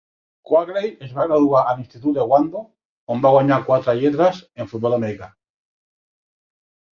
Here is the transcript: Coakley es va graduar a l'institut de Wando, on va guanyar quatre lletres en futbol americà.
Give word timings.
Coakley 0.51 0.87
es 1.07 1.11
va 1.17 1.25
graduar 1.31 1.59
a 1.71 1.75
l'institut 1.75 2.15
de 2.19 2.25
Wando, 2.31 2.63
on 3.17 3.21
va 3.27 3.33
guanyar 3.35 3.61
quatre 3.69 3.95
lletres 4.01 4.41
en 4.65 4.71
futbol 4.73 4.97
americà. 4.99 5.31